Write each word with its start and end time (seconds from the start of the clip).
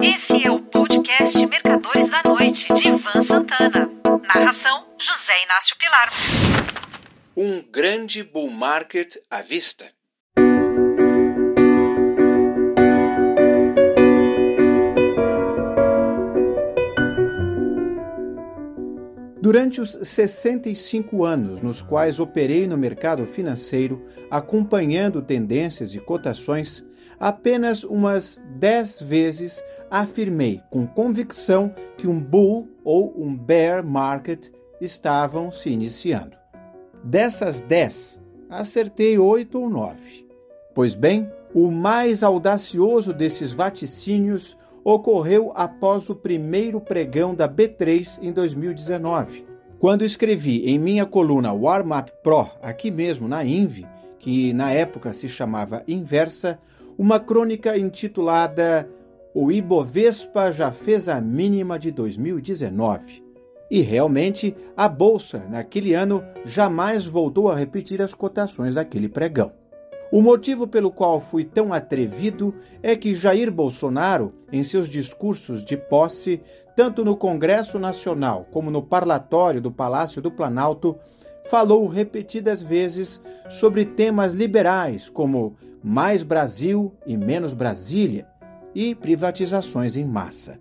Esse 0.00 0.46
é 0.46 0.50
o 0.50 0.60
podcast 0.60 1.44
Mercadores 1.46 2.08
da 2.08 2.22
Noite, 2.22 2.72
de 2.72 2.88
Ivan 2.88 3.20
Santana. 3.20 3.90
Narração: 4.22 4.86
José 4.98 5.32
Inácio 5.44 5.76
Pilar. 5.76 6.08
Um 7.36 7.62
grande 7.62 8.22
bull 8.22 8.50
market 8.50 9.16
à 9.28 9.42
vista. 9.42 9.86
Durante 19.40 19.80
os 19.80 19.98
65 20.02 21.24
anos 21.24 21.62
nos 21.62 21.80
quais 21.82 22.20
operei 22.20 22.66
no 22.66 22.76
mercado 22.76 23.26
financeiro, 23.26 24.06
acompanhando 24.30 25.22
tendências 25.22 25.94
e 25.94 25.98
cotações, 25.98 26.84
apenas 27.18 27.82
umas 27.82 28.40
10 28.58 29.02
vezes 29.02 29.62
afirmei 29.90 30.60
com 30.70 30.86
convicção 30.86 31.72
que 31.96 32.06
um 32.06 32.20
bull 32.20 32.68
ou 32.84 33.14
um 33.16 33.36
bear 33.36 33.84
market 33.84 34.48
estavam 34.80 35.50
se 35.50 35.70
iniciando. 35.70 36.36
Dessas 37.02 37.60
10, 37.60 38.20
acertei 38.48 39.18
8 39.18 39.60
ou 39.60 39.70
9. 39.70 40.26
Pois 40.74 40.94
bem, 40.94 41.30
o 41.54 41.70
mais 41.70 42.22
audacioso 42.22 43.12
desses 43.12 43.52
vaticínios 43.52 44.56
ocorreu 44.84 45.52
após 45.54 46.08
o 46.08 46.14
primeiro 46.14 46.80
pregão 46.80 47.34
da 47.34 47.48
B3 47.48 48.18
em 48.22 48.32
2019, 48.32 49.44
quando 49.78 50.04
escrevi 50.04 50.68
em 50.68 50.78
minha 50.78 51.06
coluna 51.06 51.52
Warm 51.52 51.92
Up 51.92 52.12
Pro, 52.22 52.48
aqui 52.62 52.90
mesmo 52.90 53.28
na 53.28 53.44
Inv, 53.44 53.84
que 54.18 54.52
na 54.52 54.72
época 54.72 55.12
se 55.12 55.28
chamava 55.28 55.82
Inversa, 55.86 56.58
uma 56.96 57.20
crônica 57.20 57.78
intitulada 57.78 58.88
O 59.40 59.52
Ibovespa 59.52 60.50
já 60.50 60.72
fez 60.72 61.08
a 61.08 61.20
mínima 61.20 61.78
de 61.78 61.92
2019. 61.92 63.22
E 63.70 63.82
realmente, 63.82 64.52
a 64.76 64.88
bolsa 64.88 65.44
naquele 65.48 65.94
ano 65.94 66.24
jamais 66.44 67.06
voltou 67.06 67.48
a 67.48 67.54
repetir 67.54 68.02
as 68.02 68.12
cotações 68.12 68.74
daquele 68.74 69.08
pregão. 69.08 69.52
O 70.10 70.20
motivo 70.20 70.66
pelo 70.66 70.90
qual 70.90 71.20
fui 71.20 71.44
tão 71.44 71.72
atrevido 71.72 72.52
é 72.82 72.96
que 72.96 73.14
Jair 73.14 73.52
Bolsonaro, 73.52 74.34
em 74.50 74.64
seus 74.64 74.88
discursos 74.88 75.64
de 75.64 75.76
posse, 75.76 76.40
tanto 76.74 77.04
no 77.04 77.16
Congresso 77.16 77.78
Nacional 77.78 78.44
como 78.50 78.72
no 78.72 78.82
parlatório 78.82 79.60
do 79.60 79.70
Palácio 79.70 80.20
do 80.20 80.32
Planalto, 80.32 80.98
falou 81.44 81.86
repetidas 81.86 82.60
vezes 82.60 83.22
sobre 83.48 83.84
temas 83.84 84.32
liberais 84.32 85.08
como 85.08 85.54
mais 85.80 86.24
Brasil 86.24 86.92
e 87.06 87.16
menos 87.16 87.54
Brasília 87.54 88.26
e 88.78 88.94
privatizações 88.94 89.96
em 89.96 90.04
massa. 90.04 90.56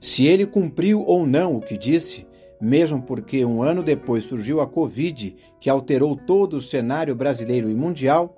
Se 0.00 0.24
ele 0.24 0.46
cumpriu 0.46 1.02
ou 1.04 1.26
não 1.26 1.56
o 1.56 1.60
que 1.60 1.76
disse, 1.76 2.24
mesmo 2.60 3.02
porque 3.02 3.44
um 3.44 3.64
ano 3.64 3.82
depois 3.82 4.22
surgiu 4.22 4.60
a 4.60 4.66
Covid, 4.68 5.34
que 5.58 5.68
alterou 5.68 6.14
todo 6.14 6.54
o 6.54 6.60
cenário 6.60 7.16
brasileiro 7.16 7.68
e 7.68 7.74
mundial, 7.74 8.36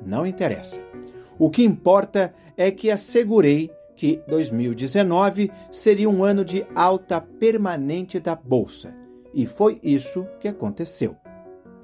não 0.00 0.26
interessa. 0.26 0.80
O 1.38 1.50
que 1.50 1.62
importa 1.62 2.34
é 2.56 2.70
que 2.70 2.90
assegurei 2.90 3.70
que 3.94 4.22
2019 4.26 5.50
seria 5.70 6.08
um 6.08 6.24
ano 6.24 6.42
de 6.42 6.64
alta 6.74 7.20
permanente 7.20 8.18
da 8.18 8.34
Bolsa. 8.34 8.94
E 9.34 9.44
foi 9.44 9.78
isso 9.82 10.26
que 10.40 10.48
aconteceu. 10.48 11.14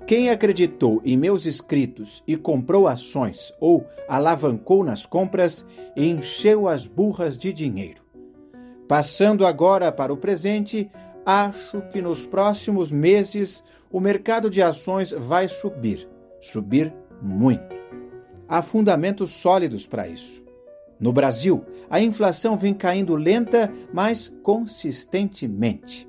Quem 0.07 0.31
acreditou 0.31 1.01
em 1.05 1.17
meus 1.17 1.47
escritos 1.47 2.23
e 2.27 2.37
comprou 2.37 2.87
ações 2.87 3.53
ou 3.61 3.87
alavancou 4.09 4.85
nas 4.85 5.07
compras, 5.07 5.65
encheu 5.97 6.69
as 6.69 6.87
burras 6.87 7.39
de 7.39 7.53
dinheiro. 7.53 8.03
Passando 8.89 9.47
agora 9.47 9.91
para 9.91 10.13
o 10.13 10.17
presente, 10.17 10.91
acho 11.25 11.81
que 11.93 12.03
nos 12.03 12.27
próximos 12.27 12.91
meses 12.91 13.65
o 13.91 14.01
mercado 14.01 14.51
de 14.51 14.61
ações 14.61 15.13
vai 15.13 15.49
subir, 15.49 16.09
subir 16.41 16.93
muito 17.23 17.83
há 18.53 18.61
fundamentos 18.61 19.31
sólidos 19.31 19.87
para 19.87 20.07
isso. 20.07 20.45
No 21.01 21.11
Brasil, 21.11 21.65
a 21.89 22.03
inflação 22.03 22.55
vem 22.55 22.75
caindo 22.75 23.17
lenta, 23.17 23.73
mas 23.91 24.31
consistentemente. 24.43 26.07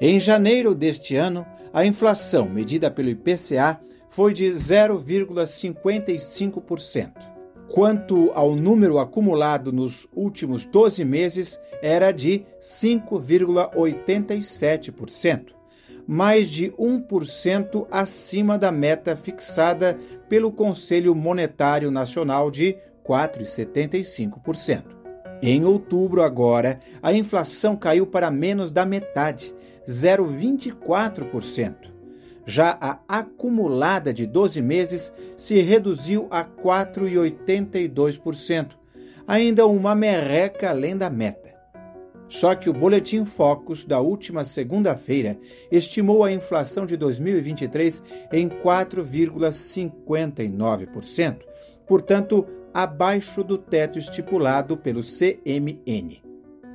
Em 0.00 0.18
janeiro 0.18 0.74
deste 0.74 1.14
ano, 1.14 1.46
a 1.72 1.84
inflação 1.84 2.48
medida 2.48 2.90
pelo 2.90 3.10
IPCA 3.10 3.78
foi 4.10 4.34
de 4.34 4.46
0,55%. 4.46 7.12
Quanto 7.68 8.32
ao 8.34 8.56
número 8.56 8.98
acumulado 8.98 9.72
nos 9.72 10.08
últimos 10.14 10.66
12 10.66 11.04
meses, 11.04 11.60
era 11.82 12.10
de 12.10 12.44
5,87% 12.60 15.58
mais 16.10 16.48
de 16.48 16.70
1% 16.70 17.86
acima 17.90 18.58
da 18.58 18.72
meta 18.72 19.14
fixada 19.14 19.98
pelo 20.26 20.50
Conselho 20.50 21.14
Monetário 21.14 21.90
Nacional 21.90 22.50
de 22.50 22.78
4,75%. 23.04 24.97
Em 25.40 25.64
outubro, 25.64 26.22
agora, 26.22 26.80
a 27.02 27.12
inflação 27.12 27.76
caiu 27.76 28.06
para 28.06 28.30
menos 28.30 28.70
da 28.70 28.84
metade, 28.84 29.54
0,24%. 29.88 31.88
Já 32.44 32.76
a 32.80 32.98
acumulada 33.06 34.12
de 34.12 34.26
12 34.26 34.60
meses 34.62 35.12
se 35.36 35.60
reduziu 35.60 36.26
a 36.30 36.44
4,82%, 36.44 38.70
ainda 39.26 39.66
uma 39.66 39.94
merreca 39.94 40.70
além 40.70 40.96
da 40.96 41.10
meta. 41.10 41.48
Só 42.28 42.54
que 42.54 42.68
o 42.68 42.72
Boletim 42.72 43.24
Focus 43.24 43.84
da 43.84 44.00
última 44.00 44.44
segunda-feira 44.44 45.38
estimou 45.70 46.24
a 46.24 46.32
inflação 46.32 46.84
de 46.84 46.96
2023 46.96 48.02
em 48.32 48.48
4,59%, 48.48 51.36
portanto, 51.86 52.44
abaixo 52.72 53.42
do 53.42 53.58
teto 53.58 53.98
estipulado 53.98 54.76
pelo 54.76 55.00
CMN. 55.00 56.22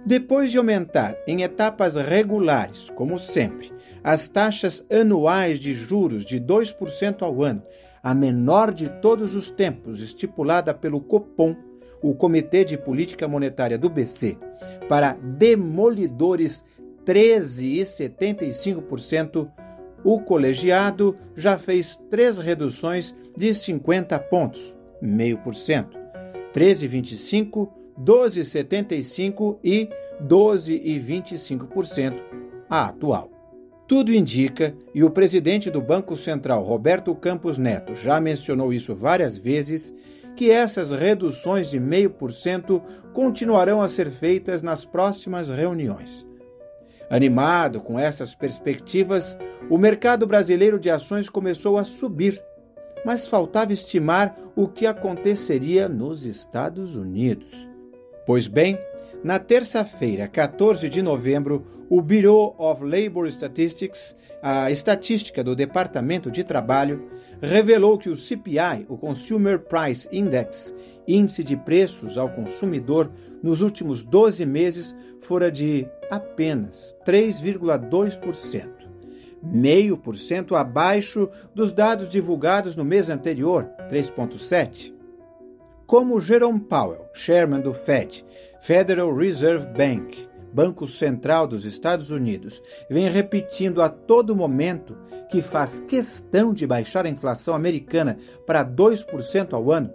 Depois 0.06 0.52
de 0.52 0.58
aumentar 0.58 1.16
em 1.26 1.44
etapas 1.44 1.96
regulares, 1.96 2.90
como 2.96 3.18
sempre, 3.18 3.72
as 4.04 4.28
taxas 4.28 4.86
anuais 4.92 5.60
de 5.60 5.74
juros 5.74 6.26
de 6.26 6.42
2% 6.42 7.22
ao 7.22 7.42
ano, 7.42 7.64
a 8.04 8.14
menor 8.14 8.74
de 8.74 8.90
todos 9.02 9.34
os 9.34 9.50
tempos 9.50 10.02
estipulada 10.02 10.74
pelo 10.74 11.00
Copom, 11.00 11.56
o 12.02 12.14
Comitê 12.14 12.66
de 12.66 12.78
Política 12.78 13.30
Monetária 13.30 13.78
do 13.78 13.90
BC, 13.90 14.38
para 14.90 15.14
demolidores 15.14 16.62
13,75%, 17.06 19.50
o 20.04 20.20
colegiado 20.20 21.18
já 21.34 21.58
fez 21.58 21.98
três 22.10 22.38
reduções 22.38 23.16
de 23.38 23.56
50 23.56 24.20
pontos, 24.20 24.76
meio 25.08 25.38
por 25.38 25.56
cento, 25.56 25.98
13,25%, 26.54 27.70
12,75% 28.00 29.58
e 29.64 29.90
12,25% 30.24 32.22
a 32.70 32.88
atual. 32.88 33.30
Tudo 33.88 34.14
indica, 34.14 34.74
e 34.96 35.04
o 35.04 35.10
presidente 35.10 35.70
do 35.70 35.82
Banco 35.82 36.16
Central, 36.16 36.64
Roberto 36.64 37.14
Campos 37.14 37.58
Neto, 37.58 37.94
já 37.94 38.20
mencionou 38.20 38.74
isso 38.74 38.96
várias 38.96 39.38
vezes, 39.38 39.94
que 40.36 40.50
essas 40.50 40.92
reduções 40.92 41.70
de 41.70 41.80
0,5% 41.80 42.82
continuarão 43.14 43.82
a 43.82 43.90
ser 43.90 44.10
feitas 44.10 44.64
nas 44.64 44.84
próximas 44.86 45.50
reuniões. 45.50 46.28
Animado 47.10 47.82
com 47.82 48.00
essas 48.00 48.34
perspectivas, 48.34 49.38
o 49.70 49.78
mercado 49.78 50.26
brasileiro 50.26 50.80
de 50.80 50.90
ações 50.90 51.30
começou 51.30 51.78
a 51.78 51.84
subir, 51.84 52.42
mas 53.06 53.28
faltava 53.28 53.74
estimar 53.74 54.38
o 54.56 54.68
que 54.68 54.86
aconteceria 54.86 55.90
nos 55.90 56.26
Estados 56.26 56.96
Unidos. 56.96 57.68
Pois 58.26 58.48
bem, 58.48 58.78
na 59.24 59.40
terça-feira, 59.40 60.28
14 60.28 60.90
de 60.90 61.02
novembro, 61.02 61.66
o 61.90 62.02
Bureau 62.02 62.56
of 62.58 62.84
Labor 62.84 63.28
Statistics, 63.28 64.16
a 64.42 64.72
estatística 64.72 65.44
do 65.44 65.56
Departamento 65.56 66.32
de 66.32 66.44
Trabalho, 66.44 67.08
revelou 67.42 67.98
que 67.98 68.10
o 68.10 68.16
CPI, 68.16 68.86
o 68.88 68.98
Consumer 68.98 69.60
Price 69.60 70.08
Index, 70.12 70.74
índice 71.08 71.44
de 71.44 71.58
preços 71.58 72.18
ao 72.18 72.30
consumidor, 72.30 73.12
nos 73.42 73.62
últimos 73.62 74.04
12 74.04 74.46
meses 74.46 74.96
fora 75.22 75.52
de 75.52 75.88
apenas 76.10 76.96
3,2%, 77.06 78.83
meio 79.44 79.98
por 79.98 80.16
cento 80.16 80.56
abaixo 80.56 81.30
dos 81.54 81.74
dados 81.74 82.10
divulgados 82.10 82.76
no 82.76 82.86
mês 82.86 83.10
anterior, 83.10 83.70
3,7%. 83.90 84.94
Como 85.86 86.20
Jerome 86.20 86.62
Powell, 86.62 87.06
chairman 87.14 87.62
do 87.62 87.74
Fed, 87.74 88.26
Federal 88.62 89.14
Reserve 89.14 89.68
Bank, 89.78 90.28
Banco 90.54 90.88
Central 90.88 91.48
dos 91.48 91.66
Estados 91.66 92.10
Unidos, 92.10 92.62
vem 92.90 93.10
repetindo 93.10 93.82
a 93.82 93.90
todo 93.90 94.36
momento 94.36 94.96
que 95.30 95.42
faz 95.42 95.80
questão 95.88 96.54
de 96.54 96.66
baixar 96.66 97.06
a 97.06 97.10
inflação 97.10 97.54
americana 97.54 98.18
para 98.46 98.64
2% 98.64 99.54
ao 99.54 99.72
ano, 99.72 99.92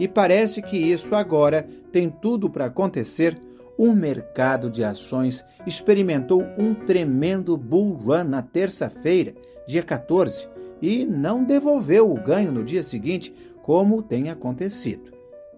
e 0.00 0.08
parece 0.08 0.60
que 0.62 0.76
isso 0.76 1.14
agora 1.14 1.68
tem 1.92 2.10
tudo 2.10 2.48
para 2.50 2.66
acontecer, 2.66 3.38
o 3.78 3.92
mercado 3.92 4.68
de 4.68 4.82
ações 4.82 5.44
experimentou 5.64 6.44
um 6.58 6.74
tremendo 6.74 7.56
bull 7.56 7.92
run 7.92 8.24
na 8.24 8.42
terça-feira, 8.42 9.32
dia 9.68 9.84
14, 9.84 10.48
e 10.82 11.06
não 11.06 11.44
devolveu 11.44 12.10
o 12.10 12.20
ganho 12.20 12.50
no 12.50 12.64
dia 12.64 12.82
seguinte, 12.82 13.32
como 13.62 14.02
tem 14.02 14.30
acontecido. 14.30 15.12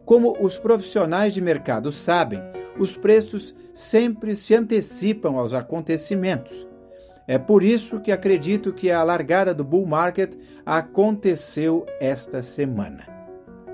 Como 0.04 0.36
os 0.38 0.58
profissionais 0.58 1.32
de 1.32 1.40
mercado 1.40 1.90
sabem, 1.90 2.40
os 2.78 2.96
preços 2.96 3.54
sempre 3.72 4.36
se 4.36 4.54
antecipam 4.54 5.38
aos 5.38 5.54
acontecimentos. 5.54 6.68
É 7.26 7.38
por 7.38 7.62
isso 7.62 8.00
que 8.00 8.12
acredito 8.12 8.72
que 8.72 8.90
a 8.90 9.02
largada 9.02 9.54
do 9.54 9.64
bull 9.64 9.86
market 9.86 10.34
aconteceu 10.66 11.86
esta 12.00 12.42
semana. 12.42 13.19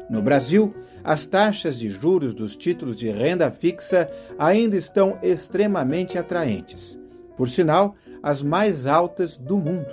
No 0.08 0.23
Brasil, 0.23 0.75
as 1.03 1.26
taxas 1.26 1.79
de 1.79 1.88
juros 1.91 2.35
dos 2.35 2.56
títulos 2.56 2.97
de 2.97 3.11
renda 3.11 3.50
fixa 3.50 4.11
ainda 4.38 4.76
estão 4.76 5.19
extremamente 5.23 6.19
atraentes. 6.19 6.99
Por 7.37 7.49
sinal, 7.49 7.94
as 8.23 8.43
mais 8.43 8.87
altas 8.87 9.37
do 9.37 9.56
mundo. 9.56 9.93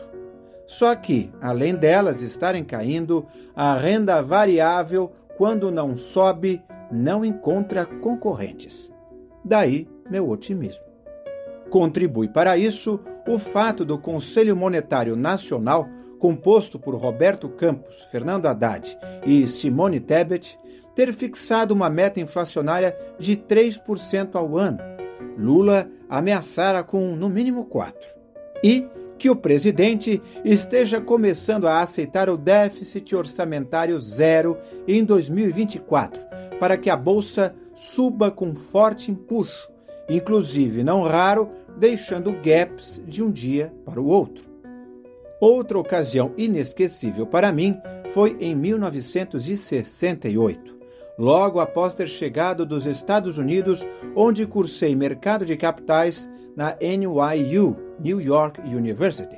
Só 0.66 0.96
que, 0.96 1.32
além 1.42 1.76
delas 1.76 2.22
estarem 2.22 2.64
caindo, 2.64 3.28
a 3.56 3.78
renda 3.78 4.22
variável, 4.22 5.12
quando 5.38 5.72
não 5.72 5.96
sobe, 5.96 6.64
não 6.92 7.26
encontra 7.26 7.86
concorrentes. 7.86 8.94
Daí 9.44 9.88
meu 10.10 10.30
otimismo. 10.30 10.86
Contribui 11.70 12.28
para 12.28 12.58
isso 12.58 13.00
o 13.28 13.40
fato 13.40 13.84
do 13.84 13.98
Conselho 13.98 14.56
Monetário 14.56 15.16
Nacional, 15.16 15.88
composto 16.24 16.80
por 16.80 16.96
Roberto 16.96 17.50
Campos, 17.50 18.02
Fernando 18.10 18.46
Haddad 18.46 18.98
e 19.26 19.46
Simone 19.46 20.00
Tebet, 20.00 20.58
ter 20.96 21.12
fixado 21.12 21.74
uma 21.74 21.90
meta 21.90 22.22
inflacionária 22.22 22.98
de 23.20 23.36
3% 23.36 24.34
ao 24.36 24.58
ano. 24.58 24.78
Lula 25.38 25.86
ameaçara 26.08 26.82
com 26.82 27.14
no 27.14 27.28
mínimo 27.28 27.66
4%. 27.66 27.94
E 28.64 28.88
que 29.18 29.30
o 29.30 29.36
presidente 29.36 30.22
esteja 30.46 31.02
começando 31.02 31.68
a 31.68 31.82
aceitar 31.82 32.30
o 32.30 32.38
déficit 32.38 33.14
orçamentário 33.14 34.00
zero 34.00 34.58
em 34.88 35.04
2024, 35.04 36.22
para 36.58 36.78
que 36.78 36.90
a 36.90 36.96
bolsa 36.96 37.54
suba 37.76 38.32
com 38.32 38.56
forte 38.56 39.12
empuxo, 39.12 39.70
inclusive 40.08 40.86
não 40.86 41.04
raro 41.04 41.50
deixando 41.78 42.32
gaps 42.32 43.04
de 43.06 43.22
um 43.22 43.30
dia 43.30 43.74
para 43.84 44.00
o 44.00 44.08
outro. 44.08 44.53
Outra 45.44 45.78
ocasião 45.78 46.32
inesquecível 46.38 47.28
para 47.28 47.52
mim 47.52 47.78
foi 48.14 48.38
em 48.40 48.56
1968 48.56 50.74
logo 51.18 51.60
após 51.60 51.94
ter 51.94 52.08
chegado 52.08 52.66
dos 52.66 52.86
Estados 52.86 53.38
Unidos, 53.38 53.86
onde 54.16 54.48
cursei 54.48 54.96
mercado 54.96 55.46
de 55.46 55.58
capitais 55.58 56.30
na 56.56 56.78
NYU, 56.80 57.76
New 58.00 58.22
York 58.22 58.62
University. 58.62 59.36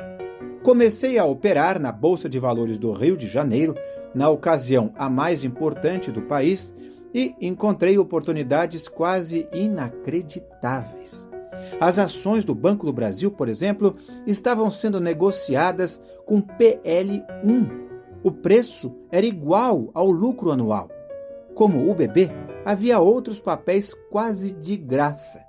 Comecei 0.61 1.17
a 1.17 1.25
operar 1.25 1.79
na 1.79 1.91
Bolsa 1.91 2.29
de 2.29 2.37
Valores 2.37 2.77
do 2.77 2.93
Rio 2.93 3.17
de 3.17 3.25
Janeiro, 3.25 3.73
na 4.13 4.29
ocasião 4.29 4.93
a 4.95 5.09
mais 5.09 5.43
importante 5.43 6.11
do 6.11 6.21
país, 6.21 6.71
e 7.15 7.33
encontrei 7.41 7.97
oportunidades 7.97 8.87
quase 8.87 9.49
inacreditáveis. 9.51 11.27
As 11.79 11.99
ações 11.99 12.45
do 12.45 12.55
Banco 12.55 12.85
do 12.85 12.93
Brasil, 12.93 13.31
por 13.31 13.47
exemplo, 13.47 13.95
estavam 14.25 14.69
sendo 14.69 14.99
negociadas 14.99 16.01
com 16.25 16.41
PL1. 16.41 17.85
O 18.23 18.31
preço 18.31 18.91
era 19.11 19.25
igual 19.25 19.89
ao 19.93 20.09
lucro 20.09 20.51
anual. 20.51 20.89
Como 21.53 21.89
o 21.89 21.93
bebê, 21.93 22.31
havia 22.65 22.99
outros 22.99 23.39
papéis 23.39 23.93
quase 24.09 24.51
de 24.51 24.75
graça. 24.75 25.43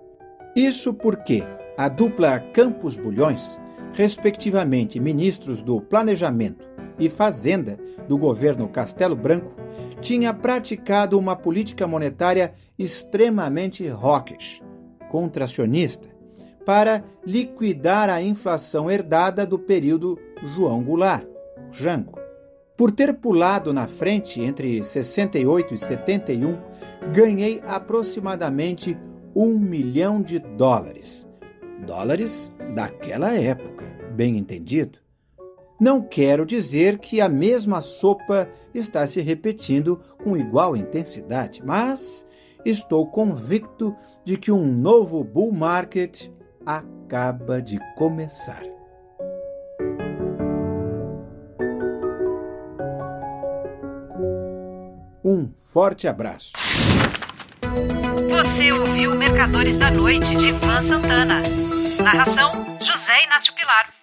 Isso 0.54 0.92
porque 0.92 1.42
a 1.76 1.88
dupla 1.88 2.38
Campos 2.38 2.96
Bulhões, 2.96 3.58
respectivamente 3.92 5.00
ministros 5.00 5.62
do 5.62 5.80
Planejamento 5.80 6.66
e 6.98 7.08
Fazenda 7.08 7.78
do 8.08 8.16
governo 8.16 8.68
Castelo 8.68 9.16
Branco, 9.16 9.54
tinha 10.00 10.32
praticado 10.32 11.18
uma 11.18 11.34
política 11.34 11.86
monetária 11.86 12.54
extremamente 12.78 13.86
hawkish, 13.88 14.62
contracionista, 15.16 16.10
para 16.66 17.02
liquidar 17.24 18.10
a 18.10 18.20
inflação 18.20 18.90
herdada 18.90 19.46
do 19.46 19.58
período 19.58 20.18
João 20.54 20.82
Goulart, 20.82 21.26
Jango. 21.70 22.18
Por 22.76 22.92
ter 22.92 23.14
pulado 23.14 23.72
na 23.72 23.88
frente 23.88 24.42
entre 24.42 24.84
68 24.84 25.72
e 25.72 25.78
71, 25.78 26.58
ganhei 27.14 27.62
aproximadamente 27.66 28.94
um 29.34 29.58
milhão 29.58 30.20
de 30.20 30.38
dólares. 30.38 31.26
Dólares 31.86 32.52
daquela 32.74 33.32
época, 33.32 33.86
bem 34.14 34.36
entendido. 34.36 34.98
Não 35.80 36.02
quero 36.02 36.44
dizer 36.44 36.98
que 36.98 37.22
a 37.22 37.28
mesma 37.28 37.80
sopa 37.80 38.50
está 38.74 39.06
se 39.06 39.22
repetindo 39.22 39.98
com 40.22 40.36
igual 40.36 40.76
intensidade, 40.76 41.62
mas 41.64 42.26
estou 42.68 43.06
convicto 43.06 43.96
de 44.24 44.36
que 44.36 44.50
um 44.50 44.66
novo 44.66 45.22
bull 45.22 45.52
market 45.52 46.28
acaba 46.64 47.62
de 47.62 47.78
começar. 47.94 48.62
Um 55.24 55.52
forte 55.64 56.08
abraço. 56.08 56.52
Você 58.30 58.72
ouviu 58.72 59.16
Mercadores 59.16 59.78
da 59.78 59.90
Noite 59.90 60.36
de 60.36 60.48
Ivan 60.48 60.82
Santana. 60.82 61.42
Narração: 62.02 62.78
José 62.80 63.24
Inácio 63.24 63.54
Pilar. 63.54 63.95